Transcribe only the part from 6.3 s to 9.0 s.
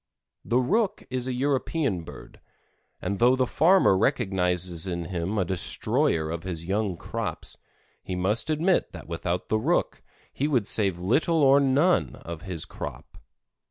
of his young crops, he must admit